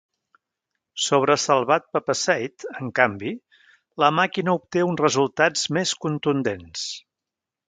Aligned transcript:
Sobre 1.07 1.35
Salvat-Papasseit, 1.43 2.65
en 2.85 2.89
canvi, 3.01 3.35
la 4.05 4.11
màquina 4.21 4.57
obté 4.61 4.87
uns 4.87 5.05
resultats 5.09 5.69
més 5.79 5.97
contundents. 6.09 6.89